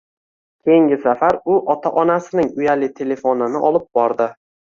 [0.69, 4.31] Keyingi safar u otasining uyali telefonini olib bordi.